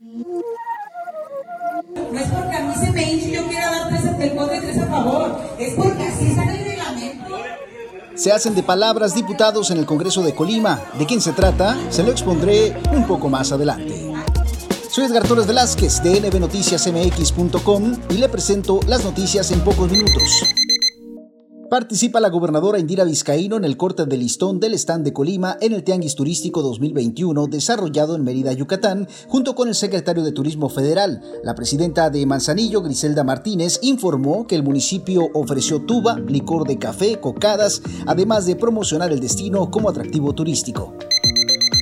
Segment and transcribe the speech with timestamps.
[0.00, 0.14] No
[2.20, 4.60] es porque a mí se me hinche y yo quiera dar tres en contra y
[4.60, 5.40] tres a favor.
[5.58, 7.36] Es porque así está el reglamento.
[8.14, 10.80] Se hacen de palabras diputados en el Congreso de Colima.
[10.98, 11.76] ¿De quién se trata?
[11.90, 14.12] Se lo expondré un poco más adelante.
[14.88, 20.44] Soy Edgar Torres Velázquez de nbnoticiasmx.com y le presento las noticias en pocos minutos.
[21.70, 25.74] Participa la gobernadora Indira Vizcaíno en el corte de listón del stand de Colima en
[25.74, 31.20] el Tianguis Turístico 2021 desarrollado en Mérida, Yucatán, junto con el secretario de Turismo Federal.
[31.44, 37.20] La presidenta de Manzanillo, Griselda Martínez, informó que el municipio ofreció tuba, licor de café,
[37.20, 40.94] cocadas, además de promocionar el destino como atractivo turístico.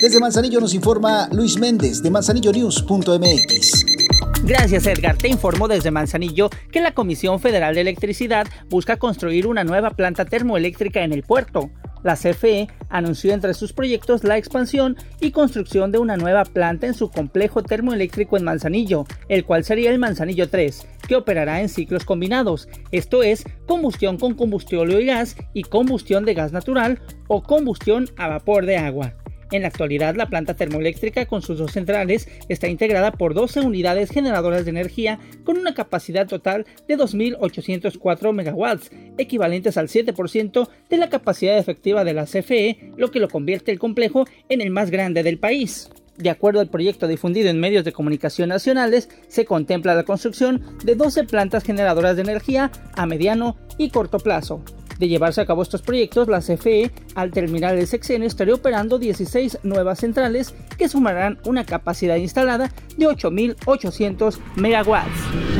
[0.00, 4.01] Desde Manzanillo nos informa Luis Méndez de manzanillonews.mx.
[4.44, 9.62] Gracias Edgar, te informo desde Manzanillo que la Comisión Federal de Electricidad busca construir una
[9.62, 11.70] nueva planta termoeléctrica en el puerto.
[12.02, 16.94] La CFE anunció entre sus proyectos la expansión y construcción de una nueva planta en
[16.94, 22.04] su complejo termoeléctrico en Manzanillo, el cual sería el Manzanillo 3, que operará en ciclos
[22.04, 28.08] combinados, esto es, combustión con combustible y gas y combustión de gas natural o combustión
[28.16, 29.21] a vapor de agua.
[29.52, 34.10] En la actualidad, la planta termoeléctrica con sus dos centrales está integrada por 12 unidades
[34.10, 41.10] generadoras de energía con una capacidad total de 2.804 megawatts, equivalentes al 7% de la
[41.10, 45.22] capacidad efectiva de la CFE, lo que lo convierte el complejo en el más grande
[45.22, 45.90] del país.
[46.16, 50.94] De acuerdo al proyecto difundido en medios de comunicación nacionales, se contempla la construcción de
[50.94, 54.62] 12 plantas generadoras de energía a mediano y corto plazo.
[55.02, 59.58] De llevarse a cabo estos proyectos, la CFE, al terminar el sexenio, estaría operando 16
[59.64, 65.51] nuevas centrales que sumarán una capacidad instalada de 8.800 megawatts.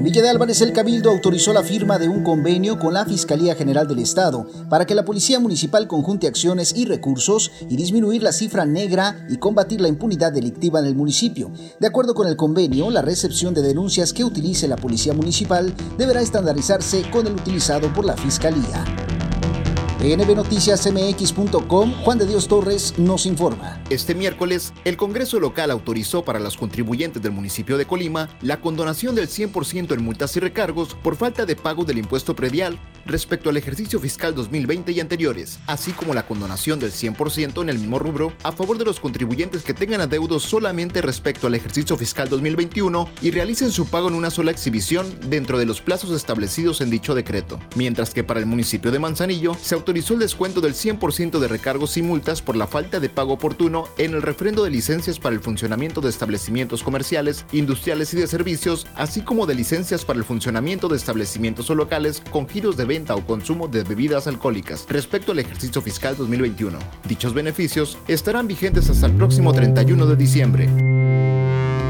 [0.00, 3.86] En de Álvarez, el Cabildo autorizó la firma de un convenio con la Fiscalía General
[3.86, 8.64] del Estado para que la Policía Municipal conjunte acciones y recursos y disminuir la cifra
[8.64, 11.52] negra y combatir la impunidad delictiva en el municipio.
[11.78, 16.22] De acuerdo con el convenio, la recepción de denuncias que utilice la Policía Municipal deberá
[16.22, 18.99] estandarizarse con el utilizado por la Fiscalía.
[20.02, 23.82] NBNoticiasMX.com, Juan de Dios Torres nos informa.
[23.90, 29.14] Este miércoles, el Congreso local autorizó para los contribuyentes del municipio de Colima la condonación
[29.14, 33.56] del 100% en multas y recargos por falta de pago del impuesto predial respecto al
[33.56, 38.32] ejercicio fiscal 2020 y anteriores, así como la condonación del 100% en el mismo rubro
[38.42, 43.30] a favor de los contribuyentes que tengan adeudos solamente respecto al ejercicio fiscal 2021 y
[43.30, 47.58] realicen su pago en una sola exhibición dentro de los plazos establecidos en dicho decreto,
[47.76, 51.96] mientras que para el municipio de Manzanillo se autorizó el descuento del 100% de recargos
[51.96, 55.40] y multas por la falta de pago oportuno en el refrendo de licencias para el
[55.40, 60.88] funcionamiento de establecimientos comerciales, industriales y de servicios, así como de licencias para el funcionamiento
[60.88, 65.38] de establecimientos o locales con giros de venta o consumo de bebidas alcohólicas respecto al
[65.38, 66.76] ejercicio fiscal 2021.
[67.06, 70.99] Dichos beneficios estarán vigentes hasta el próximo 31 de diciembre.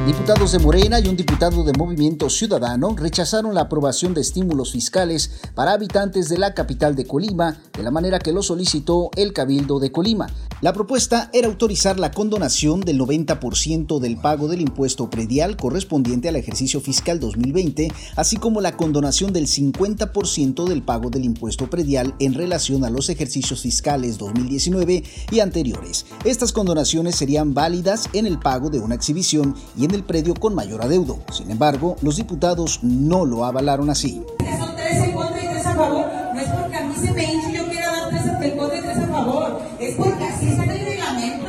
[0.07, 5.31] Diputados de Morena y un diputado de Movimiento Ciudadano rechazaron la aprobación de estímulos fiscales
[5.55, 9.79] para habitantes de la capital de Colima, de la manera que lo solicitó el Cabildo
[9.79, 10.29] de Colima.
[10.63, 16.37] La propuesta era autorizar la condonación del 90% del pago del impuesto predial correspondiente al
[16.37, 22.35] ejercicio fiscal 2020, así como la condonación del 50% del pago del impuesto predial en
[22.35, 26.05] relación a los ejercicios fiscales 2019 y anteriores.
[26.25, 30.55] Estas condonaciones serían válidas en el pago de una exhibición y en el predio con
[30.55, 31.19] mayor adeudo.
[31.33, 34.23] Sin embargo, los diputados no lo avalaron así.
[34.59, 36.07] Son tres en contra y tres a favor.
[36.35, 38.79] No es porque a mí se me hinche y yo quiera dar tres en contra
[38.79, 39.61] y tres a favor.
[39.81, 41.49] Es porque así está en el reglamento.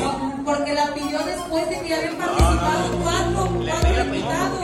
[0.00, 4.60] No, porque la pidió después de que habían participado cuatro, cuatro diputados.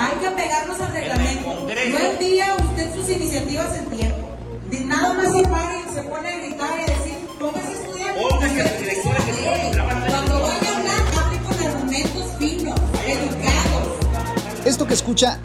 [0.00, 1.54] Hay que apegarnos al reglamento.
[1.54, 4.28] No envía usted sus iniciativas en tiempo.
[4.86, 6.93] Nada más se para y se pone a gritar y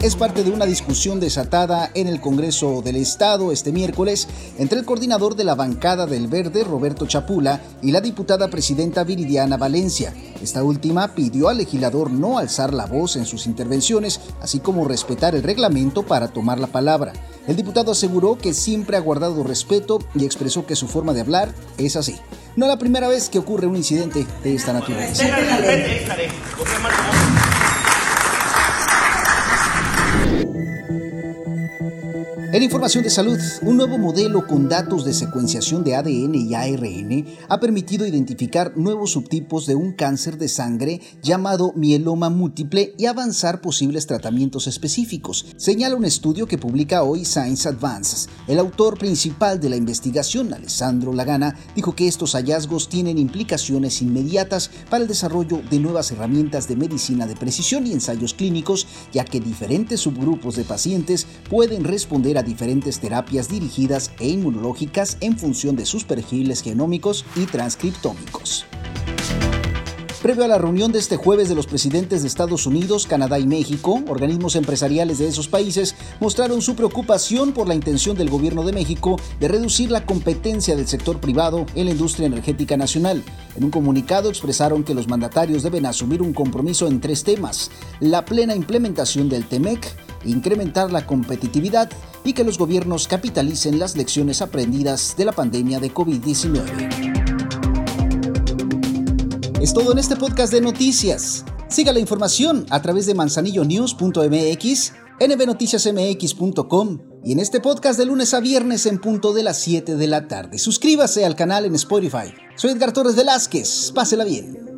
[0.00, 4.26] es parte de una discusión desatada en el Congreso del Estado este miércoles
[4.58, 9.56] entre el coordinador de la bancada del Verde, Roberto Chapula, y la diputada presidenta Viridiana
[9.56, 10.12] Valencia.
[10.42, 15.36] Esta última pidió al legislador no alzar la voz en sus intervenciones, así como respetar
[15.36, 17.12] el reglamento para tomar la palabra.
[17.46, 21.54] El diputado aseguró que siempre ha guardado respeto y expresó que su forma de hablar
[21.78, 22.16] es así.
[22.56, 25.26] No es la primera vez que ocurre un incidente de esta naturaleza.
[32.52, 37.24] En información de salud, un nuevo modelo con datos de secuenciación de ADN y ARN
[37.48, 43.60] ha permitido identificar nuevos subtipos de un cáncer de sangre llamado mieloma múltiple y avanzar
[43.60, 48.28] posibles tratamientos específicos, señala un estudio que publica hoy Science Advances.
[48.48, 54.72] El autor principal de la investigación, Alessandro Lagana, dijo que estos hallazgos tienen implicaciones inmediatas
[54.90, 59.38] para el desarrollo de nuevas herramientas de medicina de precisión y ensayos clínicos, ya que
[59.38, 65.86] diferentes subgrupos de pacientes pueden responder a diferentes terapias dirigidas e inmunológicas en función de
[65.86, 68.66] sus perfiles genómicos y transcriptómicos.
[70.22, 73.46] Previo a la reunión de este jueves de los presidentes de Estados Unidos, Canadá y
[73.46, 78.74] México, organismos empresariales de esos países mostraron su preocupación por la intención del gobierno de
[78.74, 83.22] México de reducir la competencia del sector privado en la industria energética nacional.
[83.56, 87.70] En un comunicado expresaron que los mandatarios deben asumir un compromiso en tres temas,
[88.00, 91.90] la plena implementación del TEMEC, incrementar la competitividad
[92.24, 97.10] y que los gobiernos capitalicen las lecciones aprendidas de la pandemia de COVID-19.
[99.60, 101.44] Es todo en este podcast de noticias.
[101.68, 108.40] Siga la información a través de manzanillonews.mx, nbnoticiasmx.com y en este podcast de lunes a
[108.40, 110.58] viernes en punto de las 7 de la tarde.
[110.58, 112.32] Suscríbase al canal en Spotify.
[112.56, 113.92] Soy Edgar Torres Velázquez.
[113.94, 114.69] Pásela bien.